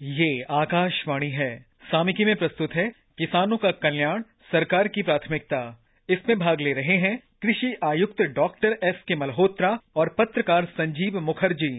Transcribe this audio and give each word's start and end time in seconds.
ये 0.00 0.42
आकाशवाणी 0.50 1.28
है। 1.30 1.58
सामिकी 1.84 2.24
में 2.24 2.36
प्रस्तुत 2.36 2.74
है 2.74 2.86
किसानों 3.18 3.56
का 3.56 3.70
कल्याण, 3.70 4.22
सरकार 4.52 4.88
की 4.88 5.02
प्राथमिकता। 5.02 5.60
इसमें 6.08 6.38
भाग 6.38 6.60
ले 6.60 6.72
रहे 6.72 6.96
हैं 6.96 7.16
कृषि 7.42 7.74
आयुक्त 7.84 8.22
डॉक्टर 8.22 8.76
एस 8.84 9.02
के 9.08 9.14
मल्होत्रा 9.14 9.78
और 9.96 10.14
पत्रकार 10.18 10.64
संजीव 10.64 11.20
मुखर्जी। 11.20 11.72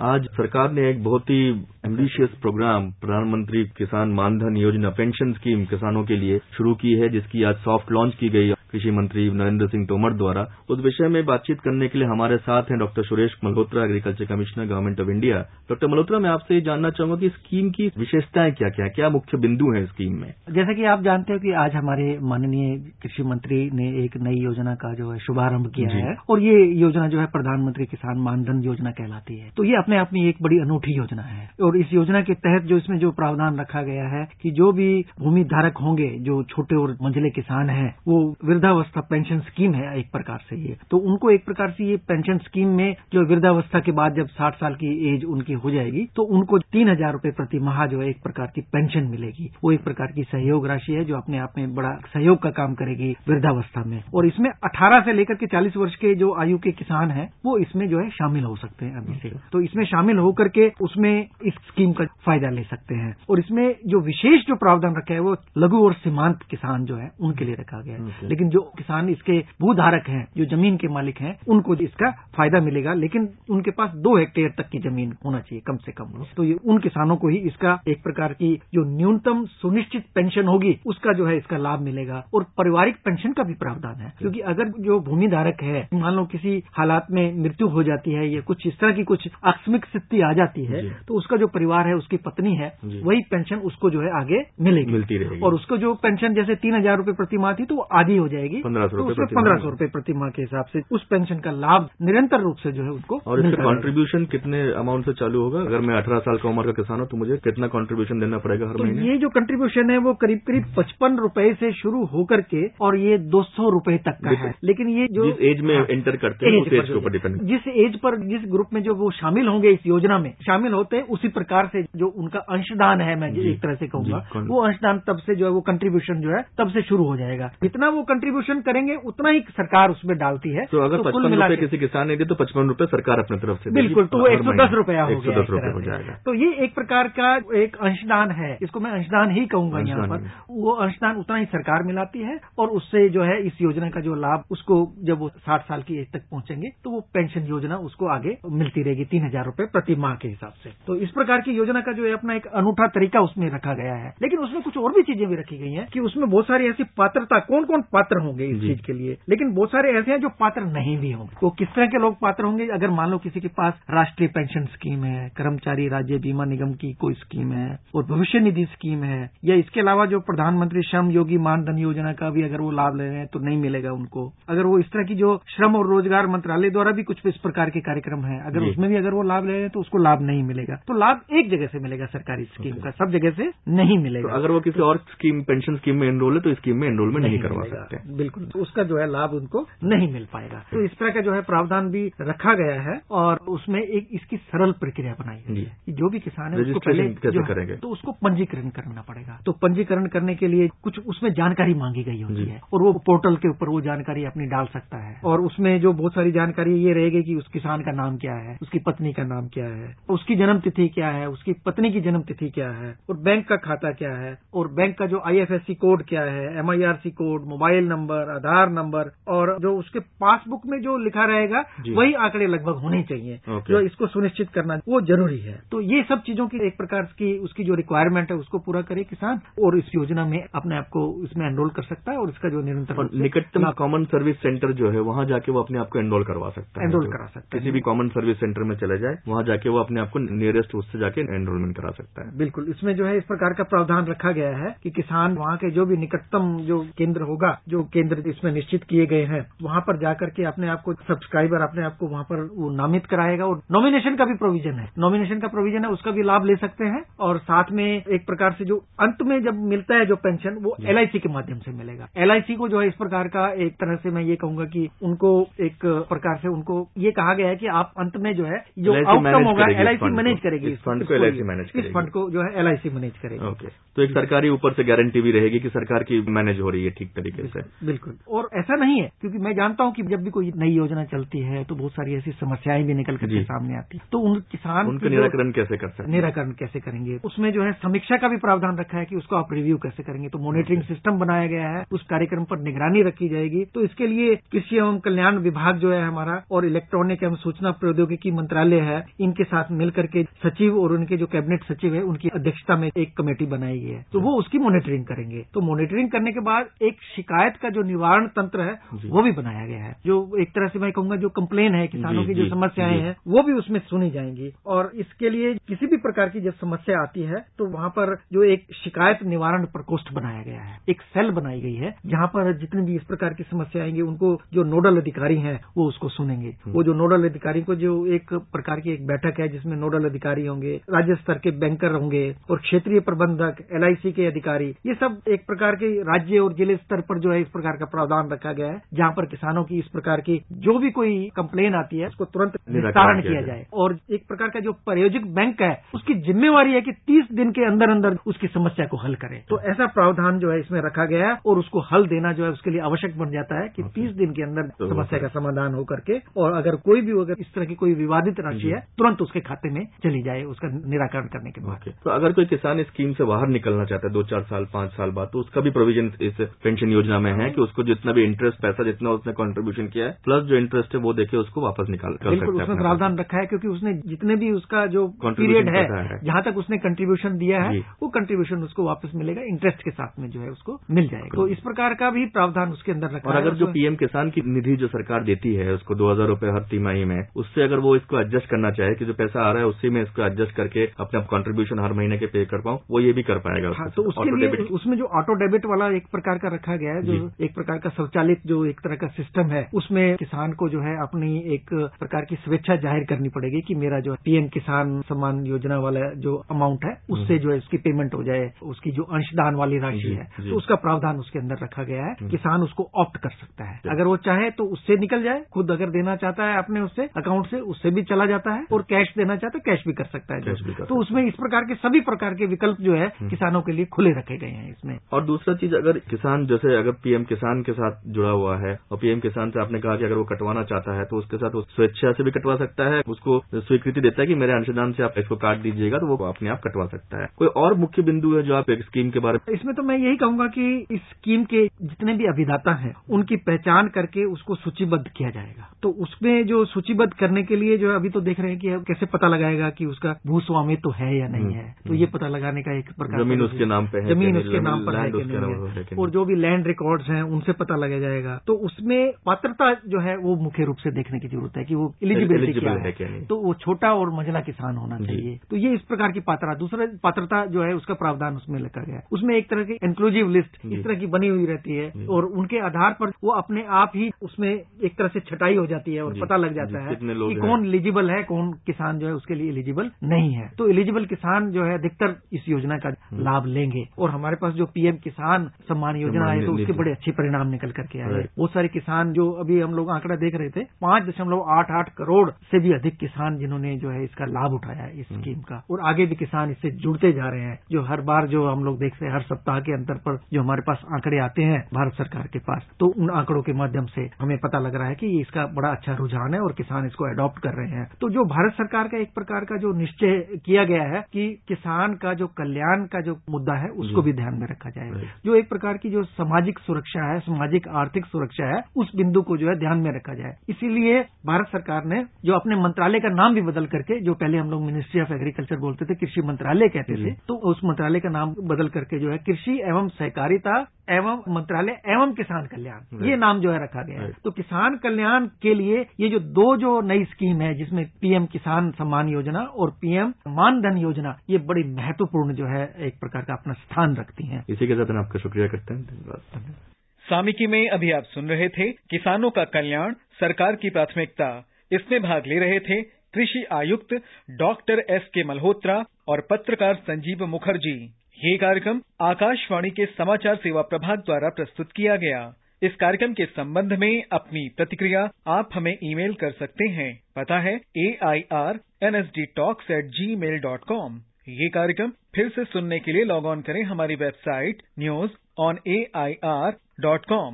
आज 0.00 0.24
सरकार 0.24 0.72
ने 0.72 0.88
एक 0.90 1.04
बहुत 1.04 1.30
ही 1.30 1.48
एम्बिशियस 1.86 2.30
प्रोग्राम 2.40 2.90
प्रधानमंत्री 2.92 3.64
किसान 3.78 4.12
मानधन 4.12 4.56
योजना 4.56 4.90
पेंशन 4.90 5.32
स्कीम 5.32 5.64
किसानों 5.64 6.04
के 6.04 6.16
लिए 6.16 6.38
शुरू 6.38 6.74
की 6.74 6.92
है, 6.92 7.08
जिसकी 7.08 7.42
आज 7.42 7.56
सॉफ्ट 7.56 7.92
लॉन्च 7.92 8.14
की 8.14 8.28
गई 8.28 8.50
कृषि 8.76 8.90
मंत्री 8.90 9.22
नरेंद्र 9.32 9.66
सिंह 9.68 9.84
तोमर 9.86 10.14
द्वारा 10.16 10.46
उस 10.70 10.80
विषय 10.84 11.08
में 11.08 11.24
बातचीत 11.26 11.60
करने 11.60 11.88
के 11.88 11.98
लिए 11.98 12.08
हमारे 12.08 12.36
साथ 12.36 12.70
हैं 12.70 12.78
doctor 12.78 13.02
Suresh 13.02 13.36
Malhotra 13.44 13.84
agriculture 13.84 14.24
commissioner 14.24 14.66
government 14.66 15.00
of 15.00 15.10
India 15.10 15.38
doctor 15.70 15.86
Malhotra 15.86 16.18
मैं 16.18 16.30
आपसे 16.30 16.54
ये 16.54 16.60
जानना 16.60 16.90
चाहूँगा 16.90 17.16
कि 17.16 17.28
स्कीम 17.28 17.70
की 17.70 17.86
विशेषताएँ 17.98 18.52
क्या 18.52 18.68
क्या 18.68 18.88
क्या 18.88 19.08
मुख्य 19.10 19.38
बिंदु 19.38 19.70
हैं 19.74 19.84
स्कीम 19.86 20.18
में? 20.20 20.28
जैसा 20.50 20.72
कि 20.72 20.84
आप 20.84 21.02
जानते 21.02 21.32
हो 21.32 21.38
कि 21.38 21.52
आज 21.62 21.74
हमारे 21.74 22.06
माननीय 22.22 22.76
कृषि 23.02 23.22
मंत्री 23.22 23.60
ने 23.72 23.88
एक 24.04 24.16
नई 24.16 24.40
योजना 24.40 24.74
का 24.74 24.92
जो 24.94 25.10
है 25.12 25.18
शुभारंभ 25.18 25.70
किया 25.76 25.94
है 25.96 26.14
और 26.30 26.40
ये 26.40 26.56
योजना 26.80 27.08
जो 27.08 27.20
है 27.20 27.26
प्रधानमंत्री 27.26 27.86
किसान 27.86 28.18
मानधन 28.18 28.62
योजना 28.64 28.90
कहलाती 28.90 29.38
है। 29.38 29.50
तो 29.56 29.64
ये 29.64 29.76
अपने 29.76 29.96
आप 29.96 30.12
में 30.12 30.20
एक 30.22 30.42
बड़ी 30.42 30.58
अनूठी 30.58 30.96
योजना 30.96 31.22
है 31.22 31.48
और 31.62 31.76
इस 31.76 31.92
योजना 31.92 32.22
के 32.22 32.34
तहत 32.46 32.68
जो 32.68 32.76
इसमें 32.76 32.98
जो 32.98 33.10
प्रावधान 33.12 33.58
रखा 33.60 33.82
गया 33.82 34.06
है 34.08 34.24
कि 34.42 34.50
जो 34.50 34.72
भी 34.72 34.90
भूमि 35.20 35.44
धारक 35.44 35.78
होंगे 35.78 36.08
जो 36.20 36.42
छोटे 36.50 36.76
और 36.76 36.96
मंझले 37.02 37.30
किसान 37.30 37.70
हैं 37.70 37.88
वो 38.08 38.20
वृद्धावस्था 38.66 39.00
पेंशन 39.00 39.40
स्कीम 39.40 39.74
है 39.74 39.98
एक 39.98 40.10
प्रकार 40.12 40.38
से 40.48 40.56
ये। 40.58 40.76
तो 40.90 40.98
उनको 41.00 41.30
एक 41.30 41.44
प्रकार 41.44 41.70
से 41.70 41.84
ये 41.84 41.96
पेंशन 42.08 42.38
स्कीम 42.38 42.68
में 42.76 42.94
जो 43.12 43.24
वृद्धावस्था 43.26 43.80
के 43.80 43.92
बाद 43.92 44.14
जब 44.14 44.28
साठ 44.28 44.54
साल 44.56 44.74
की 44.74 44.88
एज 45.08 45.24
उनकी 45.26 45.52
हो 45.54 45.70
जाएगी 45.70 46.04
तो 46.16 46.22
उनको 46.36 46.58
तीन 46.58 46.88
हज़ार 46.88 47.12
रुपये 47.12 47.32
प्रति 47.32 47.58
माह 47.60 47.84
जो 47.86 48.00
है 48.00 48.08
एक 48.08 48.22
प्रकार 48.22 48.46
की 48.54 48.60
पेंशन 48.72 49.04
मिलेगी। 49.06 49.50
वो 49.64 49.72
एक 49.72 49.84
प्रकार 49.84 50.12
की 50.12 50.22
सहयोग 50.24 50.66
राशि 50.66 50.92
है 50.92 51.04
जो 51.04 51.16
अपने 51.16 51.38
आप 51.38 51.52
में 51.58 51.74
बड़ा 51.74 51.92
सहयोग 52.14 52.42
का 52.42 52.50
काम 52.52 52.74
करेगी 52.74 53.10
वृद्धावस्था 53.28 53.84
में। 53.84 54.02
और 54.14 54.26
इसमें 54.26 54.50
अठारह 54.50 55.00
से 55.00 55.12
लेकर 55.12 55.34
के 55.34 55.46
चालीस 55.48 55.76
वर्ष 55.76 55.94
के 55.96 56.14
जो 56.14 56.32
आयु 56.40 56.58
के 56.58 56.72
किसान 56.74 57.10
हैं 57.10 57.28
वो 57.46 57.56
इसमें 57.58 57.88
जो 57.88 57.98
है 57.98 58.08
शामिल 58.12 58.44
हो 58.44 58.56
सकते 58.56 58.86
हैं 58.86 58.96
अभी 58.96 59.18
से। 59.18 59.34
तो 59.52 59.60
इसमें 59.60 59.84
शामिल 59.86 60.18
होकर 60.18 60.48
के 60.50 60.68
उसमें 60.80 61.12
इस 61.12 61.54
स्कीम 61.68 61.92
का 61.92 62.04
फ़ायदा 62.26 62.50
ले 62.50 62.62
सकते 62.64 62.94
हैं। 62.94 63.14
और 63.30 63.38
इसमें 63.38 63.64
जो 63.86 64.00
विशेष 64.02 64.46
जो 64.46 64.56
प्रावधान 64.56 64.96
रखा 64.96 65.14
है 65.14 65.20
वो 65.20 65.36
लघु 65.58 65.84
और 65.84 65.94
सीमांत 65.96 66.42
किसान 66.50 66.84
जो 66.84 66.96
है 66.96 67.10
उनके 67.20 67.44
लिए 67.44 67.54
रखा 67.54 67.80
गया 67.80 67.94
है। 67.94 68.28
लेकिन 68.28 68.45
जो 68.48 68.60
किसान 68.78 69.08
इसके 69.08 69.38
भूधारक 69.60 70.08
हैं 70.08 70.26
जो 70.36 70.44
ज़मीन 70.46 70.76
के 70.76 70.88
मालिक 70.90 71.20
हैं 71.20 71.36
उनको 71.48 71.74
इसका 71.76 72.10
फ़ायदा 72.36 72.60
मिलेगा। 72.60 72.92
लेकिन 72.96 73.28
उनके 73.50 73.70
पास 73.72 73.90
दो 73.98 74.16
हेक्टेयर 74.16 74.50
तक 74.58 74.68
की 74.68 74.78
ज़मीन 74.80 75.12
होना 75.24 75.40
चाहिए 75.40 75.62
कम 75.66 75.76
से 75.78 75.92
कम। 75.92 76.24
तो 76.36 76.44
ये 76.44 76.56
उन 76.64 76.78
किसानों 76.80 77.16
को 77.16 77.28
ही 77.28 77.36
इसका 77.48 77.78
एक 77.88 78.02
प्रकार 78.02 78.32
की 78.34 78.54
जो 78.74 78.84
न्यूनतम 78.88 79.44
सुनिश्चित 79.56 80.04
पेंशन 80.14 80.46
होगी 80.46 80.76
उसका 80.86 81.12
जो 81.12 81.26
है 81.26 81.36
इसका 81.36 81.56
लाभ 81.58 81.80
मिलेगा। 81.82 82.22
और 82.34 82.44
पारिवारिक 82.58 82.96
पेंशन 83.04 83.32
का 83.32 83.42
भी 83.42 83.54
प्रावधान 83.56 84.00
है। 84.00 84.12
क्योंकि 84.18 84.40
अगर 84.52 84.68
जो 84.80 84.98
भूमि 85.02 85.28
धारक 85.28 85.62
है 85.62 85.88
मान 85.94 86.14
लो 86.14 86.24
किसी 86.28 86.62
हालात 86.76 87.06
में 87.10 87.24
मृत्यु 87.36 87.68
हो 87.68 87.82
जाती 87.82 88.12
है 88.12 88.28
या 88.28 88.40
कुछ 88.42 88.66
इस 88.66 88.78
तरह 88.80 88.92
की 88.92 89.04
कुछ 89.04 89.28
आकस्मिक 89.44 89.86
स्थिति 89.86 90.20
आ 90.20 90.32
जाती 90.34 90.64
है 90.64 90.82
तो 91.08 91.14
उसका 91.14 91.36
जो 91.36 91.46
परिवार 91.48 91.86
है 91.86 91.94
उसकी 91.96 92.16
पत्नी 92.26 92.54
है 92.56 92.72
वही 92.84 93.20
पेंशन 93.30 93.56
उसको 93.66 93.90
जो 93.90 94.00
है 94.00 94.10
आगे 94.16 94.44
मिलेगी। 94.60 94.92
मिलती 94.92 95.16
रहेगी। 95.18 95.40
और 95.40 95.54
उसको 95.54 95.76
जो 95.76 95.92
पेंशन 95.96 96.34
जैसे 96.34 96.54
तीन 96.56 96.74
हज़ार 96.74 96.96
रुपये 96.96 97.14
प्रति 97.14 97.38
माह 97.38 97.52
थी 97.54 97.64
तो 97.64 97.74
वो 97.74 97.82
आधी 97.94 98.16
हो 98.16 98.28
जाएगी। 98.28 98.35
पंद्रह 98.62 98.86
सौ 98.86 98.96
तो 98.98 99.26
पंद्रह 99.26 99.56
सौ 99.56 99.70
रुपये 99.70 99.88
प्रति 99.88 100.12
माह 100.14 100.30
के 100.30 100.42
हिसाब 100.42 100.64
से 100.72 100.82
उस 100.92 101.04
पेंशन 101.10 101.38
का 101.40 101.50
लाभ 101.52 101.88
निरंतर 102.02 102.40
रूप 102.40 102.56
से 102.56 102.72
जो 102.72 102.82
है 102.82 102.90
उसको 102.90 103.20
और 103.26 103.40
इसका। 103.40 103.64
कंट्रीब्यूशन 103.64 104.24
कितने 104.32 104.60
अमाउंट 104.76 105.04
से 105.04 105.12
चालू 105.14 105.42
होगा? 105.42 105.60
अगर 105.60 105.80
मैं 105.80 105.94
अठारह 105.96 106.18
साल 106.20 106.36
का 106.36 106.48
उम्र 106.48 106.66
का 106.66 106.72
किसान 106.72 107.00
हूँ 107.00 107.06
तो 107.08 107.16
मुझे 107.16 107.36
कितना 107.44 107.66
कॉन्ट्रीब्यूशन 107.68 108.20
देना 108.20 108.38
पड़ेगा 108.38 108.68
हर 108.68 108.76
तो 108.76 108.84
महीने? 108.84 109.08
ये 109.08 109.16
जो 109.18 109.28
कंट्रीब्यूशन 109.30 109.90
है 109.90 109.98
वो 109.98 110.14
करीब 110.16 110.40
करीब 110.46 110.72
पचपन 110.76 111.16
रुपये 111.18 111.52
से 111.54 111.72
शुरू 111.74 112.04
होकर 112.06 112.40
के 112.44 112.64
और 112.80 112.96
ये 112.98 113.18
दो 113.28 113.42
सौ 113.44 113.70
रुपये 113.70 113.98
तक 114.06 114.18
का 114.24 114.36
है। 114.38 114.54
लेकिन 114.64 114.88
ये 114.90 115.06
जो 115.10 115.24
जिस 115.24 115.40
एज 115.42 115.60
में 115.60 115.76
हाँ, 115.76 115.86
एंटर 115.86 116.16
करते 116.16 116.46
हैं 116.46 116.60
उस 116.60 116.72
एज 116.72 116.88
के 116.88 116.94
ऊपर 116.94 117.12
डिपेंड 117.12 117.40
जिस 117.48 117.68
एज 117.76 117.98
पर 118.00 118.16
जिस 118.26 118.48
ग्रुप 118.50 118.72
में 118.72 118.82
जो 118.82 118.94
वो 118.96 119.10
शामिल 119.12 119.48
होंगे 119.48 119.70
इस 119.70 119.86
योजना 119.86 120.18
में 120.18 120.30
शामिल 120.46 120.72
होते 120.72 120.96
हैं 120.96 121.04
उसी 121.10 121.28
प्रकार 121.30 121.66
से 121.72 121.82
जो 121.96 122.06
उनका 122.16 122.38
अंशदान 122.50 123.00
है 123.00 123.14
मैं 123.20 123.30
एक 123.32 123.60
तरह 123.62 123.74
से 123.74 123.86
कहूँगा। 123.86 124.44
वो 124.46 124.60
अंशदान 124.62 125.00
तब 125.06 125.18
से 125.18 125.34
जो 125.34 125.44
है 125.46 125.50
वो 125.52 125.60
कंट्रीब्यूशन 125.62 126.20
जो 126.20 126.30
है 126.30 126.42
तब 126.58 126.70
से 126.70 126.82
शुरू 126.82 127.04
हो 127.04 127.16
जाएगा। 127.16 127.50
जितना 127.62 127.88
वो 127.88 128.02
कंट्रीब्यूशन 128.26 128.60
करेंगे 128.62 128.94
उतना 129.06 129.30
ही 129.30 129.40
सरकार 129.50 129.90
उसमें 129.90 130.16
डालती 130.18 130.50
है। 130.50 130.64
तो 130.66 130.80
अगर 130.80 130.96
कुल 130.98 131.12
पचपन 131.12 131.34
रुपए 131.34 131.56
किसी 131.56 131.78
किसान 131.78 132.08
ने 132.08 132.16
दिए 132.16 132.26
तो 132.26 132.34
पचपन 132.34 132.68
रुपए 132.68 132.86
सरकार 132.86 133.18
अपनी 133.18 133.38
तरफ़ 133.38 133.62
से 133.64 133.70
बिल्कुल 133.70 134.06
तो 134.06 134.26
एक 134.26 134.42
सौ 134.42 134.52
दस 134.56 134.72
रुपया 134.74 135.06
110 135.06 135.50
गया 135.50 135.68
एक 135.68 135.74
हो 135.74 135.82
जाएगा। 135.82 136.14
तो 136.26 136.34
ये 136.34 136.52
एक 136.64 136.74
प्रकार 136.74 137.08
का 137.18 137.34
एक 137.56 137.76
अंशदान 137.80 138.30
है 138.32 138.50
इसको 138.62 138.80
मैं 138.80 138.90
अंशदान 138.90 139.30
ही 139.30 139.44
कहूँगा 139.46 139.80
यहाँ 139.88 140.06
पर। 140.08 140.28
वो 140.50 140.72
अंशदान 140.86 141.16
उतना 141.16 141.36
ही 141.36 141.44
सरकार 141.46 141.82
मिलाती 141.82 142.22
है 142.22 142.38
और 142.58 142.70
उससे 142.78 143.08
जो 143.08 143.22
है 143.22 143.40
इस 143.46 143.60
योजना 143.60 143.90
का 143.90 144.00
जो 144.00 144.14
लाभ 144.16 144.44
उसको 144.50 144.80
जब 145.04 145.18
वो 145.18 145.28
साठ 145.30 145.62
साल 145.64 145.82
की 145.82 146.00
एज 146.00 146.06
तक 146.12 146.26
पहुँचेंगे 146.30 146.70
तो 146.84 146.90
वो 146.90 147.00
पेंशन 147.14 147.46
योजना 147.46 147.76
उसको 147.86 148.08
आगे 148.08 148.36
मिलती 148.54 148.82
रहेगी 148.82 149.04
तीन 149.06 149.26
हज़ार 149.26 149.44
रुपये 149.44 149.66
प्रति 149.72 149.94
माह 149.96 150.14
के 150.16 150.28
हिसाब 150.28 150.52
से। 150.64 150.72
तो 150.86 150.96
इस 150.98 151.10
प्रकार 151.10 151.40
की 151.40 151.56
योजना 151.56 151.80
का 151.80 151.92
जो 151.92 152.04
है 152.04 152.12
अपना 152.14 152.34
एक 152.34 152.46
अनूठा 152.56 152.86
तरीका 152.90 153.20
उसमें 153.20 153.48
रखा 153.50 153.74
गया 153.74 153.94
है। 153.96 154.14
लेकिन 154.22 154.38
उसमें 154.40 154.62
कुछ 154.62 154.76
और 154.78 154.92
भी 154.92 155.02
चीज़ें 155.04 155.26
भी 155.28 155.36
रखी 155.36 155.58
गई 155.58 155.72
हैं 155.72 155.86
कि 155.92 156.00
उसमें 156.02 156.28
बहुत 156.28 156.46
सारी 156.46 156.68
ऐसी 156.68 156.84
पात्रता 156.96 157.38
कौन 157.46 157.64
कौन 157.64 157.82
पात्र 157.92 158.15
होंगे 158.18 158.46
इस 158.46 158.60
चीज़ 158.60 158.80
के 158.86 158.92
लिए। 158.92 159.16
लेकिन 159.28 159.52
बहुत 159.54 159.68
सारे 159.68 159.92
ऐसे 159.98 160.10
हैं 160.10 160.20
जो 160.20 160.28
पात्र 160.40 160.64
नहीं 160.68 160.96
भी 160.98 161.10
होंगे। 161.12 161.36
वो 161.42 161.50
किस 161.50 161.68
तरह 161.68 161.86
के 161.86 161.98
लोग 161.98 162.14
पात्र 162.20 162.44
होंगे? 162.44 162.66
अगर 162.68 162.90
मान 162.90 163.10
लो 163.10 163.18
किसी 163.18 163.40
के 163.40 163.48
पास 163.56 163.80
राष्ट्रीय 163.90 164.28
पेंशन 164.28 164.64
स्कीम 164.66 165.04
है 165.04 165.28
कर्मचारी 165.36 165.88
राज्य 165.88 166.18
बीमा 166.18 166.44
निगम 166.44 166.72
की 166.74 166.92
कोई 166.94 167.14
स्कीम 167.14 167.52
है 167.52 167.68
और 167.94 168.04
भविष्य 168.06 168.40
निधि 168.40 168.64
स्कीम 168.64 169.04
है 169.04 169.20
या 169.44 169.54
इसके 169.56 169.80
अलावा 169.80 170.06
जो 170.06 170.20
प्रधानमंत्री 170.22 170.82
श्रम 170.82 171.10
योगी 171.10 171.38
मानधन 171.38 171.78
योजना 171.78 172.12
का 172.12 172.30
भी 172.30 172.42
अगर 172.42 172.60
वो 172.60 172.70
लाभ 172.72 172.96
ले 172.96 173.04
रहे 173.04 173.18
हैं 173.18 173.26
तो 173.26 173.38
नहीं 173.38 173.56
मिलेगा 173.58 173.92
उनको। 173.92 174.26
अगर 174.48 174.66
वो 174.66 174.78
इस 174.78 174.86
तरह 174.86 175.04
की 175.04 175.14
जो 175.14 175.36
श्रम 175.48 175.76
और 175.76 175.86
रोज़गार 175.86 176.26
मंत्रालय 176.26 176.70
द्वारा 176.70 176.92
भी 176.92 177.02
कुछ 177.02 177.20
इस 177.26 177.36
प्रकार 177.36 177.70
के 177.70 177.80
कार्यक्रम 177.80 178.24
है 178.24 178.38
अगर 178.46 178.62
उसमें 178.62 178.88
भी 178.90 178.96
अगर 178.96 179.14
वो 179.14 179.22
लाभ 179.22 179.46
ले 179.46 179.52
रहे 179.52 179.60
हैं 179.60 179.70
तो 179.70 179.80
उसको 179.80 179.98
लाभ 179.98 180.22
नहीं 180.22 180.42
मिलेगा। 180.42 180.76
तो 180.86 180.98
लाभ 180.98 181.20
एक 181.32 181.50
जगह 181.50 181.66
से 181.66 181.78
मिलेगा 181.78 182.06
सरकारी 182.06 182.44
स्कीम 182.46 182.74
का 182.76 182.90
सब 182.92 183.10
जगह 183.10 183.30
से 183.30 183.50
नहीं 183.72 183.96
तो 183.96 184.02
मिलेगा 184.02 184.32
अगर 184.32 184.50
वो 184.50 184.60
किसी 184.60 184.80
और 184.80 184.98
स्कीम 185.12 185.42
पेंशन 185.42 185.76
स्कीम 185.76 185.96
में 185.96 186.08
एनरोल 186.08 186.34
है 186.34 186.40
तो 186.40 186.54
स्कीम 186.54 186.76
में 186.76 186.88
एनरोलमेंट 186.88 187.26
नहीं 187.26 187.38
करवा। 187.38 187.64
सकते। 187.64 187.96
बिल्कुल 188.08 188.44
तो 188.46 188.60
उसका 188.60 188.82
जो 188.82 188.98
है 188.98 189.06
लाभ 189.10 189.32
उनको 189.34 189.66
नहीं 189.84 190.12
मिल 190.12 190.26
पाएगा। 190.32 190.58
तो 190.70 190.84
इस 190.84 190.98
तरह 190.98 191.10
का 191.10 191.20
जो 191.20 191.32
है 191.32 191.40
प्रावधान 191.42 191.90
भी 191.90 192.04
रखा 192.20 192.54
गया 192.54 192.80
है 192.82 193.00
और 193.10 193.38
उसमें 193.48 193.80
एक 193.80 194.08
इसकी 194.12 194.36
सरल 194.36 194.72
प्रक्रिया 194.72 195.14
बनाई 195.20 195.42
गई 195.48 195.62
है 195.62 195.76
कि 195.86 195.92
जो 195.92 196.10
भी 196.10 196.20
किसान 196.20 196.52
है 196.52 196.60
उसको 196.60 196.80
पहले 196.80 197.08
कैसे 197.08 197.30
जो 197.30 197.44
करेंगे? 197.46 197.76
तो 197.76 197.88
उसको 197.88 198.12
पंजीकरण 198.12 198.68
करना 198.70 199.02
पड़ेगा। 199.02 199.38
तो 199.46 199.52
पंजीकरण 199.52 200.06
करने 200.06 200.34
के 200.34 200.48
लिए 200.48 200.68
कुछ 200.82 200.98
उसमें 200.98 201.32
जानकारी 201.32 201.74
मांगी 201.74 202.04
गई 202.04 202.22
होती 202.22 202.44
है 202.44 202.60
और 202.72 202.82
वो 202.82 202.92
पोर्टल 203.06 203.36
के 203.36 203.48
ऊपर 203.48 203.68
वो 203.68 203.80
जानकारी 203.80 204.24
अपनी 204.24 204.46
डाल 204.46 204.66
सकता 204.66 204.98
है। 204.98 205.20
और 205.24 205.40
उसमें 205.40 205.80
जो 205.80 205.92
बहुत 205.92 206.14
सारी 206.14 206.32
जानकारी 206.32 206.74
ये 206.84 206.92
रहेगी 206.92 207.22
कि 207.22 207.34
उस 207.34 207.48
किसान 207.48 207.80
का 207.80 207.92
नाम 207.92 208.16
क्या 208.16 208.34
है 208.34 208.56
उसकी 208.62 208.78
पत्नी 208.78 209.12
का 209.12 209.22
नाम 209.24 209.48
क्या 209.48 209.66
है 209.66 209.94
उसकी 210.10 210.36
जन्म 210.36 210.60
तिथि 210.60 210.88
क्या 210.88 211.08
है 211.10 211.28
उसकी 211.28 211.52
पत्नी 211.66 211.92
की 211.92 212.00
जन्म 212.00 212.22
तिथि 212.22 212.50
क्या 212.50 212.70
है 212.70 212.94
और 213.10 213.16
बैंक 213.16 213.46
का 213.48 213.56
खाता 213.56 213.92
क्या 213.92 214.12
है 214.16 214.36
और 214.54 214.68
बैंक 214.72 214.96
का 214.98 215.06
जो 215.06 215.20
आईएफएससी 215.26 215.74
कोड 215.74 216.02
क्या 216.02 216.22
है 216.22 216.46
MIRC 216.58 217.10
code 217.10 217.44
mobile 217.48 217.84
number 217.84 217.95
Aadhaar 218.02 218.70
number 218.70 219.10
और 219.28 219.56
जो 219.60 219.76
उसके 219.78 220.00
पासबुक 220.20 220.62
में 220.66 220.80
जो 220.80 220.96
लिखा 220.98 221.24
रहेगा 221.24 221.64
वही 221.88 222.12
आंकड़े 222.12 222.46
लगभग 222.46 222.80
होने 222.82 223.02
चाहिए 223.02 223.40
जो 223.48 223.80
इसको 223.80 224.06
सुनिश्चित 224.06 224.50
करना 224.50 224.74
वो 224.88 225.00
ज़रूरी 225.00 225.38
है। 225.38 225.58
तो 225.70 225.80
ये 225.80 226.02
सब 226.02 226.22
चीज़ों 226.22 226.46
की 226.48 226.66
एक 226.66 226.76
प्रकार 226.76 227.02
की 227.02 227.38
उसकी 227.38 227.64
जो 227.64 227.74
रिक्वायरमेंट 227.74 228.30
है 228.30 228.36
उसको 228.36 228.58
पूरा 228.58 228.82
करे 228.82 229.04
किसान 229.04 229.40
और 229.64 229.78
इस 229.78 229.90
योजना 229.94 230.24
में 230.26 230.42
अपने 230.54 230.76
आप 230.76 230.88
को 230.88 231.02
इसमें 231.24 231.46
एनरोल 231.46 231.70
कर 231.70 231.82
सकता 231.82 232.12
है 232.12 232.18
और 232.18 232.28
इसका 232.28 232.48
जो 232.48 232.60
निरंतर 232.60 233.08
निकटतम 233.14 233.70
कॉमन 233.70 234.04
सर्विस 234.04 234.36
सेंटर 234.36 234.72
जो 234.72 234.90
है 234.90 235.00
वहाँ 235.00 235.24
जाके 235.26 235.52
वो 235.52 235.62
अपने 235.62 235.78
आप 235.78 235.88
को 235.88 235.98
एनरोल 235.98 236.24
करवा 236.24 236.50
सकता 236.50 236.80
है। 236.80 236.86
एनरोल 236.86 237.06
करा 237.06 237.26
सकता 237.26 237.56
है। 237.56 237.60
किसी 237.60 237.70
भी 237.70 237.80
कॉमन 237.80 238.08
सर्विस 238.08 238.36
सेंटर 238.36 238.62
में 238.62 238.76
चले 238.76 238.98
जाए 238.98 239.16
वहाँ 239.28 239.42
जाके 239.44 239.68
वो 239.68 239.78
अपने 239.78 240.00
आप 240.00 240.10
को 240.10 240.18
नियरेस्ट 240.18 240.74
उससे 240.74 240.98
जाके 240.98 241.20
एनरोलमेंट 241.20 241.76
करा 241.76 241.90
सकता 241.90 242.26
है। 242.26 242.36
बिल्कुल। 242.38 242.68
इसमें 242.70 242.94
जो 242.96 243.06
है 243.06 243.16
इस 243.16 243.24
प्रकार 243.24 243.52
का 243.52 243.64
प्रावधान 243.64 244.06
रखा 244.06 244.32
गया 244.32 244.56
है 244.56 244.74
कि 244.82 244.90
किसान 244.90 245.36
वहाँ 245.36 245.56
के 245.56 245.70
जो 245.70 245.86
भी 245.86 245.96
निकटतम 245.96 246.56
जो 246.62 246.78
केंद्र 246.98 247.22
होगा 247.22 247.58
जो 247.68 247.82
केंद्र 247.92 248.22
इसमें 248.28 248.50
निश्चित 248.52 248.84
किए 248.84 249.06
गए 249.06 249.24
हैं। 249.24 249.40
वहाँ 249.62 249.80
पर 249.80 249.98
जाकर 249.98 250.30
के 250.30 250.44
अपने 250.46 250.68
आप 250.68 250.82
को 250.82 250.92
सब्सक्राइबर 251.02 251.62
अपने 251.62 251.84
आप 251.84 251.96
को 251.96 252.06
वहाँ 252.08 252.24
पर 252.24 252.42
वो 252.54 252.70
नामित 252.76 253.06
कराएगा 253.06 253.46
और 253.46 253.60
नॉमिनेशन 253.72 254.16
का 254.16 254.24
भी 254.24 254.34
प्रोविज़न 254.36 254.78
है। 254.78 254.88
नॉमिनेशन 254.98 255.40
का 255.40 255.48
प्रोविज़न 255.48 255.84
है 255.84 255.90
उसका 255.90 256.10
भी 256.10 256.22
लाभ 256.22 256.44
ले 256.46 256.56
सकते 256.56 256.84
हैं 256.86 257.02
और 257.20 257.38
साथ 257.40 257.70
में 257.72 257.84
एक 257.84 258.26
प्रकार 258.26 258.54
से 258.58 258.64
जो 258.64 258.76
अंत 259.00 259.22
में 259.22 259.38
जब 259.42 259.62
मिलता 259.66 259.94
है 259.94 260.06
जो 260.06 260.16
पेंशन 260.18 260.58
वो 260.62 260.76
एलआईसी 260.84 261.18
के 261.18 261.28
माध्यम 261.28 261.58
से 261.58 261.72
मिलेगा। 261.74 262.08
एलआईसी 262.18 262.54
को 262.54 262.68
जो 262.68 262.80
है 262.80 262.86
इस 262.88 262.94
प्रकार 262.96 263.28
का 263.28 263.48
एक 263.64 263.74
तरह 263.74 263.96
से 263.96 264.10
मैं 264.10 264.22
ये 264.22 264.36
कहूँगा 264.36 264.64
कि 264.66 264.88
उनको 265.02 265.30
एक 265.60 265.86
प्रकार 266.08 266.38
से 266.42 266.48
उनको 266.48 266.78
ये 266.98 267.10
कहा 267.12 267.34
गया 267.34 267.48
है 267.48 267.56
कि 267.56 267.66
आप 267.74 267.92
अंत 267.98 268.16
में 268.18 268.32
जो 268.36 268.44
है 268.44 268.64
जो 268.78 268.94
आउटकम 268.94 269.44
होगा 269.44 269.66
एलआईसी 269.80 270.10
मैनेज 270.12 270.38
करेगी 270.40 270.72
इस 270.72 270.78
फंड 270.80 271.04
को 271.04 271.14
लिए। 271.16 271.42
manage 271.46 271.76
इस 271.76 271.92
फंड 271.94 272.10
को 272.10 272.28
जो 272.30 272.42
है 272.42 272.58
एलआईसी 272.60 272.90
मैनेज 272.90 273.18
करेगी। 273.18 273.46
ओके 273.46 273.68
तो 273.96 274.02
एक 274.02 274.10
सरकारी 274.10 274.48
ऊपर 274.48 274.72
से 274.72 274.84
गारंटी 274.84 275.20
भी 275.20 275.32
रहेगी 275.32 275.58
कि 275.60 275.68
सरकार 275.68 276.02
की 276.02 276.20
मैनेज 276.30 276.60
हो 276.60 276.70
रही 276.70 276.84
है 276.84 276.90
ठीक 276.90 277.10
तरीके 277.16 277.46
से। 277.46 277.60
बिल्कुल। 277.80 278.16
और 278.28 278.48
ऐसा 278.54 278.76
नहीं 278.76 279.00
है 279.00 279.08
क्योंकि 279.20 279.38
मैं 279.38 279.52
जानता 279.54 279.84
हूँ 279.84 279.92
कि 279.92 280.02
जब 280.04 280.22
भी 280.22 280.30
कोई 280.30 280.52
नई 280.56 280.70
योजना 280.70 281.04
चलती 281.06 281.40
है 281.40 281.62
तो 281.64 281.74
बहुत 281.74 281.92
सारी 281.92 282.14
ऐसी 282.14 282.30
समस्याएँ 282.32 282.84
भी 282.84 282.94
निकल 282.94 283.16
करके 283.16 283.42
सामने 283.44 283.76
आती 283.78 283.98
है। 283.98 284.08
तो 284.12 284.18
उन 284.20 284.40
किसान 284.50 284.86
उनका 284.86 285.08
निराकरण 285.08 285.50
कैसे 285.52 285.76
कर 285.76 285.88
सकते 285.88 286.10
निराकरण 286.12 286.50
कैसे 286.52 286.80
करेंगे? 286.80 287.18
उसमें 287.24 287.50
जो 287.52 287.62
है 287.62 287.72
समीक्षा 287.74 288.16
का 288.16 288.28
भी 288.28 288.36
प्रावधान 288.36 288.78
रखा 288.78 288.98
है 288.98 289.04
कि 289.04 289.16
उसको 289.16 289.36
आप 289.36 289.52
रिव्यू 289.52 289.76
कैसे 289.78 290.02
करेंगे? 290.02 290.28
तो 290.28 290.38
मॉनिटरिंग 290.38 290.82
सिस्टम 290.82 291.18
बनाया 291.18 291.46
गया 291.46 291.68
है 291.68 291.84
उस 291.92 292.02
कार्यक्रम 292.10 292.44
पर 292.44 292.60
निगरानी 292.60 293.02
रखी 293.02 293.28
जाएगी। 293.28 293.64
तो 293.74 293.82
इसके 293.82 294.06
लिए 294.06 294.34
कृषि 294.52 294.76
एवं 294.76 294.98
कल्याण 294.98 295.38
विभाग 295.38 295.78
जो 295.78 295.92
है 295.92 296.02
हमारा 296.02 296.42
और 296.50 296.66
इलेक्ट्रॉनिक 296.66 297.22
एवं 297.22 297.34
सूचना 297.36 297.70
प्रौद्योगिकी 297.80 298.30
मंत्रालय 298.30 298.80
है 298.82 299.04
इनके 299.20 299.44
साथ 299.44 299.72
मिलकर 299.72 300.06
के 300.06 300.22
सचिव 300.44 300.78
और 300.80 300.92
उनके 300.92 301.16
जो 301.16 301.26
कैबिनेट 301.26 301.64
सचिव 301.64 301.94
है 301.94 302.02
उनकी 302.04 302.28
अध्यक्षता 302.34 302.76
में 302.76 302.88
एक 302.88 303.16
कमेटी 303.16 303.46
बनाई 303.46 303.78
गई 303.78 303.90
है। 303.90 304.04
तो 304.12 304.20
वो 304.20 304.38
उसकी 304.38 304.58
मॉनिटरिंग 304.58 305.04
करेंगे। 305.04 305.44
तो 305.54 305.60
मॉनिटरिंग 305.60 306.10
करने 306.10 306.32
के 306.32 306.40
बाद 306.40 306.68
एक 306.82 307.02
शिकायत 307.14 307.56
का 307.66 307.70
जो 307.70 307.82
निवारण 307.84 308.26
तंत्र 308.36 308.60
है 308.62 308.74
वो 309.06 309.22
भी 309.22 309.32
बनाया 309.34 309.66
गया 309.66 309.84
है। 309.84 309.94
जो 310.06 310.16
एक 310.40 310.50
तरह 310.50 310.68
से 310.68 310.78
मैं 310.78 310.90
कहूँगा 310.92 311.16
जो 311.18 311.28
कंप्लेन 311.36 311.74
है 311.74 311.86
किसानों 311.88 312.24
की 312.26 312.34
जो 312.34 312.48
समस्याएँ 312.48 313.00
हैं 313.00 313.16
वो 313.28 313.42
भी 313.42 313.52
उसमें 313.54 313.80
सुनी 313.86 314.10
जाएँगी। 314.10 314.52
और 314.68 314.90
इसके 314.96 315.30
लिए 315.30 315.54
किसी 315.68 315.86
भी 315.86 315.96
प्रकार 315.98 316.28
की 316.28 316.40
जब 316.40 316.54
समस्या 316.56 317.00
आती 317.02 317.22
है 317.24 317.44
तो 317.58 317.66
वहाँ 317.68 317.88
पर 317.90 318.14
जो 318.32 318.42
एक 318.46 318.66
शिकायत 318.74 319.22
निवारण 319.26 319.64
प्रकोष्ठ 319.72 320.12
बनाया 320.12 320.42
गया 320.42 320.60
है। 320.60 320.78
एक 320.88 321.02
सेल 321.08 321.30
बनाई 321.32 321.60
गई 321.60 321.74
है 321.76 321.94
जहाँ 322.06 322.26
पर 322.28 322.52
जितनी 322.58 322.82
भी 322.82 322.96
इस 322.96 323.02
प्रकार 323.04 323.34
की 323.34 323.42
समस्या 323.44 323.82
आएँगी 323.82 324.00
उनको 324.02 324.34
जो 324.54 324.62
नोडल 324.66 324.96
अधिकारी 324.96 325.36
हैं 325.40 325.58
वो 325.76 325.88
उसको 325.88 326.08
सुनेंगे। 326.10 326.48
हम्म। 326.48 326.74
वो 326.74 326.82
जो 326.82 326.94
नोडल 326.94 327.28
अधिकारी 327.28 327.62
को 327.62 327.74
जो 327.76 327.94
एक 328.14 328.32
प्रकार 328.52 328.80
की 328.80 328.92
एक 328.92 329.06
बैठक 329.06 329.40
है 329.40 329.48
जिसमें 329.48 329.76
नोडल 329.76 330.08
अधिकारी 330.08 330.46
होंगे 330.46 330.74
राज्य 330.90 331.14
स्तर 331.14 331.38
के 331.38 331.50
बैंकर 331.58 331.92
होंगे 331.92 332.24
और 332.50 332.58
क्षेत्रीय 332.58 333.00
प्रबंधक 333.00 333.64
एलआईसी 333.76 334.12
के 334.12 334.26
अधिकारी 334.26 334.68
ये 334.86 334.94
सब 334.94 335.20
एक 335.28 335.46
प्रकार 335.46 335.76
के 335.76 335.92
राज्य 336.04 336.38
और 336.38 336.54
ज़िले 336.54 336.76
स्तर 336.76 337.00
पर 337.02 337.18
जो 337.18 337.32
है 337.32 337.40
इस 337.46 337.52
प्रकार 337.52 337.76
का 337.76 337.86
प्रावधान 337.86 338.30
रखा 338.30 338.52
गया 338.52 338.68
है 338.68 338.80
जहाँ 338.94 339.10
पर 339.12 339.26
किसानों 339.26 339.64
की 339.64 339.78
इस 339.78 339.88
प्रकार 339.88 340.20
की 340.20 340.36
जो 340.66 340.78
भी 340.78 340.90
कोई 340.92 341.12
कंप्लेन 341.36 341.74
आती 341.76 341.98
है 341.98 342.06
उसको 342.06 342.24
तुरंत 342.26 342.56
निस्तारण 342.70 343.20
किया 343.22 343.42
जाए। 343.42 343.64
और 343.74 343.96
एक 344.10 344.26
प्रकार 344.28 344.48
का 344.50 344.60
जो 344.60 344.72
प्रायोजिक 344.86 345.26
बैंक 345.34 345.62
है 345.62 345.72
उसकी 345.94 346.14
जिम्मेवारी 346.22 346.72
है 346.72 346.80
कि 346.80 346.92
तीस 347.06 347.32
दिन 347.34 347.50
के 347.52 347.66
अंदर 347.66 347.90
अंदर 347.90 348.16
उसकी 348.26 348.46
समस्या 348.48 348.86
को 348.86 348.96
हल 348.96 349.14
करे। 349.16 349.42
तो 349.48 349.60
ऐसा 349.72 349.86
प्रावधान 349.94 350.38
जो 350.38 350.50
है 350.52 350.58
इसमें 350.60 350.80
रखा 350.82 351.04
गया 351.06 351.28
है 351.28 351.36
और 351.46 351.58
उसको 351.58 351.80
हल 351.90 352.06
देना 352.08 352.32
जो 352.32 352.44
है 352.44 352.50
उसके 352.50 352.70
लिए 352.70 352.80
आवश्यक 352.82 353.18
बन 353.18 353.30
जाता 353.30 353.60
है 353.62 353.68
कि 353.76 353.82
तीस 353.94 354.10
दिन 354.16 354.32
के 354.32 354.42
अंदर 354.42 354.70
समस्या 354.86 355.18
का 355.18 355.28
समाधान 355.30 355.74
हो 355.74 355.84
करके 355.84 356.18
और 356.36 356.52
अगर 356.54 356.76
कोई 356.86 357.00
भी 357.00 357.12
अगर 357.20 357.40
इस 357.40 357.52
तरह 357.54 357.64
की 357.64 357.74
कोई 357.74 357.94
विवादित 357.94 358.40
राशि 358.40 358.68
है 358.68 358.80
तुरंत 358.98 359.22
उसके 359.22 359.40
खाते 359.42 359.70
में 359.70 359.84
चली 360.04 360.22
जाए 360.22 360.42
उसका 360.46 360.68
निराकरण 360.88 361.26
करने 361.28 361.50
के 361.50 361.60
बाद। 361.60 361.92
तो 362.04 362.10
अगर 362.10 362.32
कोई 362.32 362.44
किसान 362.46 362.82
स्कीम 362.84 363.12
से 363.12 363.24
बाहर 363.24 363.48
निकलना 363.48 363.84
चाहता 363.84 364.08
है 364.08 364.12
दो 364.12 364.22
चार 364.24 364.42
साल 364.44 364.64
पाँच 364.72 364.90
साल 364.92 365.10
बाद 365.12 365.28
तो 365.32 365.40
उसका 365.40 365.60
भी 365.60 365.70
प्रोविज़न 365.70 366.10
इस 366.22 366.40
पेंशन 366.64 366.88
योजना 366.88 367.18
में 367.18 367.32
है 367.36 367.50
कि 367.50 367.60
उसको 367.60 367.82
जितना 367.84 368.12
भी 368.12 368.24
इंटरेस्ट 368.24 368.60
पैसा 368.62 368.84
जितना 368.84 369.10
उसने 369.10 369.32
कॉन्ट्रीब्यूशन 369.32 369.86
किया 369.88 370.06
है 370.06 370.16
प्लस 370.24 370.44
जो 370.44 370.56
इंटरेस्ट 370.56 370.94
है 370.94 371.00
वो 371.00 371.12
देखे 371.14 371.36
उसको 371.36 371.60
वापस 371.60 371.90
निकाल 371.90 372.16
कर 372.22 372.44
उसमें 372.46 372.76
प्रावधान 372.76 373.18
रखा 373.18 373.38
है 373.38 373.46
क्योंकि 373.46 373.68
उसने 373.68 373.92
जितने 374.06 374.36
भी 374.36 374.50
उसका 374.52 374.86
जो 374.88 375.06
पीरियड 375.24 375.68
है 375.76 375.84
जहाँ 376.24 376.42
तक 376.42 376.56
उसने 376.56 376.78
कंट्रीब्यूशन 376.78 377.36
दिया 377.38 377.62
है 377.62 377.78
वो 378.02 378.08
कंट्रीब्यूशन 378.10 378.62
उसको 378.62 378.84
वापस 378.84 379.10
मिलेगा 379.14 379.42
इंटरेस्ट 379.48 379.82
के 379.82 379.90
साथ 379.90 380.18
में 380.20 380.28
जो 380.30 380.40
है 380.40 380.50
उसको 380.50 380.78
मिल 380.90 381.08
जाएगा। 381.08 381.36
तो 381.36 381.46
इस 381.48 381.58
प्रकार 381.60 381.94
का 381.94 382.10
भी 382.10 382.24
प्रावधान 382.34 382.72
उसके 382.72 382.92
अंदर 382.92 383.10
रखा 383.10 383.30
और 383.30 383.36
अगर 383.36 383.54
जो 383.54 383.66
पीएम 383.72 383.96
किसान 383.96 384.30
की 384.30 384.42
निधि 384.48 384.76
जो 384.76 384.88
सरकार 384.88 385.24
देती 385.24 385.54
है 385.54 385.72
उसको 385.74 385.94
दो 385.94 386.10
हज़ार 386.10 386.26
रुपये 386.26 386.50
हर 386.50 386.62
तिमाही 386.70 387.04
में 387.04 387.16
उससे 387.36 387.62
अगर 387.62 387.78
वो 387.78 387.94
इसको 387.96 388.20
एडजस्ट 388.20 388.50
करना 388.50 388.70
चाहे 388.72 388.94
कि 388.94 389.04
जो 389.04 389.14
पैसा 389.14 389.42
आ 389.42 389.50
रहा 389.50 389.62
है 389.62 389.68
उसी 389.68 389.90
में 389.90 390.00
इसको 390.02 390.22
एडजस्ट 390.22 390.56
करके 390.56 390.86
अपने 391.00 391.20
कॉन्ट्रीब्यूशन 391.26 391.78
हर 391.78 391.92
महीने 391.92 392.18
के 392.18 392.26
पे 392.26 392.44
कर 392.46 392.62
पाऊँ 392.62 392.78
वो 392.90 393.00
ये 393.00 393.12
भी 393.12 393.22
कर 393.22 393.38
पाएगा 393.40 393.72
हाँ, 393.76 393.90
तो 393.90 394.02
उसके 394.04 394.36
लिए 394.36 394.64
उसमें 394.76 394.96
जो 394.98 395.04
ऑटो 395.18 395.34
डेबिट 395.40 395.66
वाला 395.66 395.88
एक 395.96 396.06
प्रकार 396.12 396.38
का 396.38 396.54
रखा 396.54 396.76
गया 396.76 396.94
है 396.94 397.02
जो। 397.02 397.25
एक 397.40 397.54
प्रकार 397.54 397.78
का 397.78 397.90
स्वचालित 397.90 398.40
जो 398.46 398.64
एक 398.64 398.80
तरह 398.80 398.96
का 398.96 399.06
सिस्टम 399.16 399.50
है 399.50 399.66
उसमें 399.74 400.16
किसान 400.16 400.52
को 400.52 400.68
जो 400.68 400.80
है 400.80 400.96
अपनी 401.02 401.30
एक 401.54 401.70
प्रकार 401.98 402.24
की 402.24 402.36
स्वेच्छा 402.36 402.76
ज़ाहिर 402.76 403.04
करनी 403.04 403.28
पड़ेगी 403.28 403.60
कि 403.60 403.74
मेरा 403.74 404.00
जो 404.00 404.14
पीएम 404.24 404.48
किसान 404.48 405.00
सम्मान 405.02 405.44
योजना 405.46 405.78
वाला 405.78 406.08
जो 406.18 406.34
अमाउंट 406.50 406.84
है 406.84 406.92
उससे 407.10 407.24
हम्म। 407.24 407.42
जो 407.42 407.50
है 407.50 407.56
उसकी 407.58 407.76
पेमेंट 407.78 408.14
हो 408.14 408.22
जाए 408.24 408.50
उसकी 408.64 408.90
जो 408.90 409.02
अंशदान 409.12 409.54
वाली 409.54 409.78
राशि 409.78 410.12
है 410.12 410.24
तो 410.38 410.56
उसका 410.56 410.74
प्रावधान 410.76 411.18
उसके 411.18 411.38
अंदर 411.38 411.62
रखा 411.62 411.82
गया 411.82 412.04
है। 412.04 412.12
हम्म। 412.12 412.30
किसान 412.30 412.62
उसको 412.62 412.88
ऑप्ट 412.94 413.16
कर 413.16 413.30
सकता 413.30 413.64
है। 413.64 413.80
अगर 413.90 414.06
वो 414.06 414.16
चाहे 414.26 414.50
तो 414.50 414.64
उससे 414.72 414.96
निकल 414.96 415.22
जाए 415.22 415.44
खुद 415.52 415.70
अगर 415.70 415.90
देना 415.90 416.16
चाहता 416.16 416.44
है 416.44 416.58
अपने 416.58 416.80
उससे 416.80 417.08
अकाउंट 417.16 417.46
से 417.46 417.60
उससे 417.72 417.90
भी 417.90 418.02
चला 418.04 418.26
जाता 418.26 418.54
है 418.54 418.64
और 418.72 418.82
कैश 418.90 419.12
देना 419.16 419.36
चाहता 419.36 419.58
है 419.58 419.62
कैश 419.66 419.84
भी 419.86 419.92
कर 419.92 420.04
सकता 420.12 420.34
है 420.34 420.84
तो 420.86 421.00
उसमें 421.00 421.22
इस 421.24 421.34
प्रकार 421.34 421.64
के 421.64 421.74
सभी 421.76 422.00
प्रकार 422.06 422.34
के 422.34 422.46
विकल्प 422.46 422.80
जो 422.80 422.94
है 422.94 423.06
हम्म। 423.08 423.30
किसानों 423.30 423.62
के 423.62 423.72
लिए 423.72 423.84
खुले 423.92 424.10
रखे 424.10 424.36
गए 424.38 424.50
हैं 424.50 424.70
इसमें। 424.70 424.98
और 425.12 425.24
दूसरा 425.24 425.54
चीज़ 425.54 425.74
अगर 425.74 425.98
किसान 426.10 426.46
जैसे 426.46 426.76
अगर 426.76 426.92
पीएम 427.04 427.15
किसान 427.24 427.62
के 427.62 427.72
साथ 427.72 428.00
जुड़ा 428.06 428.30
हुआ 428.30 428.56
है 428.58 428.78
और 428.92 428.98
पीएम 428.98 429.20
किसान 429.20 429.50
से 429.50 429.60
आपने 429.60 429.80
कहा 429.80 429.96
कि 429.96 430.04
अगर 430.04 430.14
वो 430.14 430.24
कटवाना 430.24 430.62
चाहता 430.62 430.98
है 430.98 431.04
तो 431.04 431.16
उसके 431.16 431.36
साथ 431.36 431.50
वो 431.54 431.62
स्वेच्छा 431.62 432.12
से 432.12 432.24
भी 432.24 432.30
कटवा 432.30 432.56
सकता 432.56 432.84
है 432.84 433.02
उसको 433.08 433.42
स्वीकृति 433.54 434.00
देता 434.00 434.22
है 434.22 434.26
कि 434.26 434.34
मेरे 434.34 434.52
अंशदान 434.52 434.92
से 434.92 435.02
आप 435.02 435.14
इसको 435.18 435.36
काट 435.36 435.58
दीजिएगा 435.58 435.98
तो 435.98 436.06
वो 436.06 436.24
अपने 436.26 436.48
आप 436.48 436.60
कटवा 436.64 436.86
सकता 436.86 437.22
है। 437.22 437.28
कोई 437.36 437.48
और 437.48 437.74
मुख्य 437.74 438.02
बिंदु 438.02 438.34
है 438.36 438.42
जो 438.42 438.54
आप 438.54 438.70
एक 438.70 438.82
स्कीम 438.82 439.10
के 439.10 439.18
बारे 439.18 439.38
में 439.38 439.54
इसमें 439.54 439.74
तो 439.74 439.82
मैं 439.82 439.98
यही 439.98 440.16
कहूँगा 440.16 440.46
कि 440.46 440.86
इस 440.90 441.00
स्कीम 441.00 441.44
के 441.44 441.66
जितने 441.66 442.14
भी 442.14 442.26
अभिदाता 442.26 442.72
हैं 442.72 442.94
उनकी 443.10 443.36
पहचान 443.36 443.88
करके 443.88 444.24
उसको 444.24 444.54
सूचीबद्ध 444.54 445.08
किया 445.08 445.30
जाएगा। 445.30 445.68
तो 445.82 445.90
उसमें 445.90 446.46
जो 446.46 446.64
सूचीबद्ध 446.64 447.12
करने 447.12 447.42
के 447.42 447.56
लिए 447.56 447.78
जो 447.78 447.94
अभी 447.94 448.08
तो 448.08 448.20
देख 448.20 448.40
रहे 448.40 448.50
हैं 448.50 448.58
कि 448.58 448.84
कैसे 448.84 449.06
पता 449.06 449.28
लगाएगा 449.28 449.70
कि 449.70 449.86
उसका 449.86 450.14
भूस्वामी 450.26 450.76
तो 450.76 450.90
है 450.90 451.16
या 451.18 451.28
नहीं 451.28 451.42
हम्म, 451.42 451.54
है। 451.54 451.74
तो 451.88 451.94
ये 451.94 452.00
हम्म। 452.00 452.18
पता 452.18 452.28
लगाने 452.28 452.62
का 452.62 452.78
एक 452.78 452.90
प्रकार 452.98 453.24
ज़मीन 453.24 453.42
उसके 453.42 453.66
नाम 453.66 453.86
पे 453.86 453.98
है 453.98 454.14
ज़मीन 454.14 454.36
उसके 454.36 454.60
नाम 454.60 454.86
पर 454.86 454.96
है 454.96 455.96
और 455.98 456.10
जो 456.10 456.24
भी 456.24 456.34
लैंड 456.34 456.66
रिकॉर्ड्स 457.06 457.10
हैं 457.10 457.22
उनसे 457.32 457.52
पता 457.52 457.76
लगा 457.76 457.98
जाएगा। 457.98 458.38
तो 458.46 458.54
उसमें 458.66 459.12
पात्रता 459.26 459.72
जो 459.86 460.00
है 460.00 460.16
वो 460.16 460.34
मुख्य 460.36 460.64
रूप 460.64 460.76
से 460.76 460.90
देखने 460.90 461.18
की 461.20 461.28
ज़रूरत 461.28 461.56
है 461.56 461.64
कि 461.64 461.74
वो 461.74 461.94
एलिजिबिलिटी 462.02 462.60
क्या 462.60 462.72
है 462.72 463.24
तो 463.26 463.36
वो 463.36 463.54
छोटा 463.54 463.92
और 463.94 464.10
मंझला 464.10 464.40
किसान 464.40 464.76
होना 464.76 464.98
चाहिए। 464.98 465.38
तो 465.50 465.56
ये 465.56 465.74
इस 465.74 465.80
प्रकार 465.82 466.12
की 466.12 466.20
पात्रता 466.20 466.54
दूसरा 466.54 466.86
पात्रता 467.02 467.44
जो 467.46 467.62
है 467.62 467.72
उसका 467.74 467.94
प्रावधान 467.94 468.36
उसमें 468.36 468.58
लिखा 468.60 468.82
गया 468.82 468.96
है। 468.96 469.02
उसमें 469.12 469.34
एक 469.36 469.48
तरह 469.50 469.64
की 469.64 469.78
इंक्लूसिव 469.84 470.30
लिस्ट 470.30 470.58
इस 470.66 470.84
तरह 470.84 470.94
की 470.94 471.06
बनी 471.06 471.28
हुई 471.28 471.46
रहती 471.46 471.76
है 471.76 472.06
और 472.08 472.24
उनके 472.24 472.58
आधार 472.60 472.96
पर 473.00 473.12
वो 473.24 473.32
अपने 473.32 473.64
आप 473.76 473.92
ही 473.96 474.10
उसमें 474.22 474.48
एक 474.48 474.96
तरह 474.98 475.08
से 475.08 475.20
छटाई 475.20 475.56
हो 475.56 475.66
जाती 475.66 475.94
है 475.94 476.02
और 476.02 476.18
पता 476.20 476.36
लग 476.36 476.54
जाता 476.54 476.84
है 476.84 476.94
कि 476.94 477.34
कौन 477.36 477.66
एलिजिबल 477.66 478.10
है 478.10 478.22
कौन 478.24 478.52
किसान 478.66 478.98
जो 478.98 479.06
है 479.06 479.12
उसके 479.14 479.34
लिए 479.34 479.50
एलिजिबल 479.50 479.90
नहीं 480.04 480.32
है। 480.32 480.48
तो 480.58 480.68
एलिजिबल 480.68 481.04
किसान 481.04 481.50
जो 481.50 481.64
है 481.64 481.74
अधिकतर 481.74 482.14
इस 482.32 482.48
योजना 482.48 482.78
का। 482.78 482.94
लाभ 483.16 483.46
लेंगे। 483.46 483.86
और 483.98 484.10
हमारे 484.10 484.36
पास 484.36 484.52
जो 484.54 484.66
पीएम 484.66 484.96
किसान 484.96 485.44
सम्मान 485.68 485.96
योजना 485.96 486.26
है 486.26 486.44
तो 486.46 486.52
उसके 486.52 486.72
बड़े 486.72 486.94
अच्छे 486.96 487.12
परिणाम 487.12 487.48
निकल 487.48 487.70
करके 487.72 488.00
आए। 488.02 488.24
बहुत 488.36 488.52
सारे 488.52 488.68
किसान 488.70 489.12
जो 489.12 489.30
अभी 489.40 489.60
हम 489.60 489.74
लोग 489.74 489.90
आंकड़ा 489.90 490.16
देख 490.18 490.34
रहे 490.34 490.50
थे 490.50 490.64
पाँच 490.82 491.04
दशमलव 491.04 491.44
आठ 491.52 491.70
आठ 491.72 491.88
करोड़ 491.94 492.30
से 492.50 492.60
भी 492.60 492.72
अधिक 492.72 492.96
किसान 492.98 493.36
जिन्होंने 493.38 493.76
जो 493.76 493.90
है 493.90 494.04
इसका 494.04 494.26
लाभ 494.28 494.52
उठाया 494.54 494.82
है 494.82 495.00
इस। 495.00 495.06
स्कीम 495.08 495.40
का। 495.42 495.62
और 495.70 495.80
आगे 495.84 496.06
भी 496.06 496.16
किसान 496.16 496.50
इससे 496.50 496.70
जुड़ते 496.78 497.12
जा 497.12 497.28
रहे 497.28 497.42
हैं 497.42 497.58
जो 497.70 497.82
हर 497.82 498.00
बार 498.02 498.26
जो 498.26 498.46
हम 498.46 498.64
लोग 498.64 498.78
देखते 498.78 499.06
हैं 499.06 499.12
हर 499.12 499.22
सप्ताह 499.22 499.60
के 499.60 499.72
अंतर 499.72 499.98
पर 500.00 500.18
जो 500.32 500.40
हमारे 500.40 500.62
पास 500.62 500.82
आंकड़े 500.94 501.18
आते 501.18 501.42
हैं 501.42 501.60
भारत 501.74 501.92
सरकार 501.92 502.26
के 502.26 502.38
पास 502.38 502.66
तो 502.80 502.86
उन 502.96 503.10
आंकड़ों 503.10 503.42
के 503.42 503.52
माध्यम 503.52 503.86
से 503.86 504.08
हमें 504.20 504.36
पता 504.38 504.58
लग 504.58 504.74
रहा 504.74 504.88
है 504.88 504.94
कि 504.94 505.20
इसका 505.20 505.46
बड़ा 505.54 505.68
अच्छा 505.68 505.94
रुझान 505.94 506.34
है 506.34 506.40
और 506.40 506.52
किसान 506.52 506.86
इसको 506.86 507.08
एडॉप्ट 507.10 507.38
कर 507.38 507.54
रहे 507.54 507.70
हैं। 507.70 507.86
तो 508.00 508.08
जो 508.10 508.24
भारत 508.24 508.52
सरकार 508.52 508.88
का 508.88 508.98
एक 508.98 509.14
प्रकार 509.14 509.44
का 509.44 509.56
जो 509.56 509.72
निश्चय 509.72 510.18
किया 510.46 510.64
गया 510.64 510.82
है 510.84 511.00
कि 511.12 511.28
किसान 511.48 511.94
का 511.94 512.14
जो 512.14 512.26
कल्याण 512.36 512.84
का 512.86 513.00
जो 513.00 513.16
मुद्दा 513.30 513.54
है 513.54 513.68
उसको 513.76 514.02
भी 514.02 514.12
ध्यान 514.12 514.34
में 514.34 514.46
रखा 514.46 514.70
जाए। 514.70 514.90
जो 515.24 515.34
एक 515.34 515.48
प्रकार 515.48 515.76
की 515.76 515.90
जो 515.90 516.02
सामाजिक 516.04 516.58
सुरक्षा 516.58 516.85
है 516.88 517.18
सामाजिक 517.20 517.68
आर्थिक 517.76 518.06
सुरक्षा 518.06 518.46
है 518.46 518.62
उस 518.76 518.90
बिंदु 518.96 519.22
को 519.22 519.36
जो 519.36 519.48
है 519.48 519.54
ध्यान 519.58 519.78
में 519.78 519.90
रखा 519.90 520.14
जाए। 520.14 520.36
इसीलिए 520.48 521.00
भारत 521.26 521.48
सरकार 521.48 521.84
ने 521.84 522.04
जो 522.24 522.34
अपने 522.34 522.56
मंत्रालय 522.56 523.00
का 523.00 523.08
नाम 523.14 523.34
भी 523.34 523.42
बदल 523.42 523.66
करके 523.66 524.00
जो 524.00 524.14
पहले 524.14 524.38
हम 524.38 524.50
लोग 524.50 524.62
मिनिस्ट्री 524.62 525.00
ऑफ़ 525.00 525.12
एग्रीकल्चर 525.12 525.58
बोलते 525.58 525.84
थे 525.84 525.94
कृषि 525.96 526.22
मंत्रालय 526.22 526.68
कहते 526.68 526.94
थे 526.94 527.14
तो 527.28 527.34
उस 527.50 527.60
मंत्रालय 527.64 528.00
का 528.00 528.08
नाम 528.10 528.34
बदल 528.44 528.68
करके 528.68 528.98
जो 528.98 529.10
है 529.10 529.18
कृषि 529.18 529.58
एवं 529.64 529.88
सहकारिता 529.88 530.58
एवं 530.90 531.22
मंत्रालय 531.28 531.80
एवं 531.88 532.12
किसान 532.14 532.46
कल्याण 532.46 533.04
ये 533.04 533.16
नाम 533.16 533.40
जो 533.40 533.52
है 533.52 533.62
रखा 533.62 533.82
गया 533.82 534.02
है। 534.02 534.10
तो 534.24 534.30
किसान 534.30 534.76
कल्याण 534.76 535.26
के 535.42 535.54
लिए 535.54 535.86
ये 536.00 536.08
जो 536.08 536.18
दो 536.36 536.56
जो 536.56 536.80
नई 536.80 537.04
स्कीम 537.04 537.40
है 537.40 537.52
जिसमें 537.54 537.84
पीएम 538.00 538.26
किसान 538.26 538.70
सम्मान 538.70 539.08
योजना 539.08 539.40
और 539.40 539.70
पीएम 539.80 540.12
मानधन 540.36 540.78
योजना 540.78 541.16
ये 541.30 541.38
बड़ी 541.48 541.64
महत्वपूर्ण 541.72 542.34
जो 542.34 542.46
है 542.46 542.64
एक 542.80 543.00
प्रकार 543.00 543.22
का 543.22 543.34
अपना 543.34 543.52
स्थान 543.54 543.96
रखती 543.96 544.26
हैं। 544.26 544.44
इसी 544.48 544.66
के 544.66 544.74
साथ 544.74 544.90
हम 544.90 544.98
आपका 544.98 545.18
शुक्रिया 545.18 545.48
करते 545.48 545.74
हैं। 545.74 545.82
धन्यवाद। 545.84 546.75
सामिकी 547.06 547.46
में 547.46 547.68
अभी 547.68 547.90
आप 547.92 548.04
सुन 548.04 548.28
रहे 548.28 548.48
थे 548.48 548.64
किसानों 548.90 549.28
का 549.30 549.42
कल्याण, 549.46 549.92
सरकार 550.20 550.56
की 550.56 550.70
प्राथमिकता। 550.70 551.28
इसमें 551.72 552.00
भाग 552.02 552.26
ले 552.26 552.38
रहे 552.38 552.58
थे 552.60 552.80
कृषि 553.14 553.44
आयुक्त 553.52 553.94
डॉक्टर 554.38 554.82
एस 554.90 555.06
के 555.14 555.24
मल्होत्रा 555.24 555.76
और 556.08 556.20
पत्रकार 556.30 556.74
संजीव 556.88 557.24
मुखर्जी। 557.26 557.76
ये 558.18 558.36
कार्यक्रम 558.36 558.80
आकाशवाणी 559.02 559.70
के 559.70 559.86
समाचार 559.88 560.36
सेवा 560.42 560.62
प्रभाग 560.64 560.98
द्वारा 561.00 561.28
प्रस्तुत 561.36 561.72
किया 561.76 561.96
गया। 561.96 562.20
इस 562.62 562.74
कार्यक्रम 562.80 563.12
के 563.12 563.24
संबंध 563.26 563.72
में 563.78 564.02
अपनी 564.12 564.48
प्रतिक्रिया 564.56 565.08
आप 565.30 565.50
हमें 565.54 565.72
ईमेल 565.84 566.14
कर 566.20 566.30
सकते 566.40 566.68
हैं। 566.72 566.92
पता 567.16 567.40
है 567.40 567.56
A 567.78 567.88
I 568.04 568.24
R 568.34 568.60
N 568.82 568.94
S 568.94 569.06
D 569.14 569.26
talks 569.36 569.70
at 569.70 569.94
gmail 570.16 570.38
dot 570.40 570.64
com 570.68 571.00
ये 571.30 571.48
कार्यक्रम 571.52 571.92
फिर 572.14 572.28
से 572.28 572.44
सुनने 572.44 572.78
के 572.80 572.92
लिए 572.92 573.04
लॉग 573.04 573.26
ऑन 573.26 573.40
करें 573.42 573.62
हमारी 573.64 573.94
website 573.96 574.62
news 574.78 575.10
on 575.40 575.58
A 575.68 575.84
I 575.96 576.14
R 576.24 576.64
dot 576.78 577.06
com 577.06 577.24